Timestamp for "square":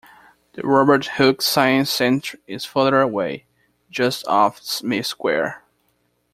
5.05-5.61